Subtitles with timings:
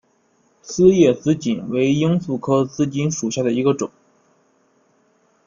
[0.63, 3.91] 丝叶紫堇为罂粟科紫堇属下的一个种。